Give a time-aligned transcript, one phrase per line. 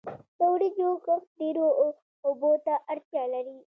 [0.37, 1.67] د وریجو کښت ډیرو
[2.27, 3.57] اوبو ته اړتیا لري.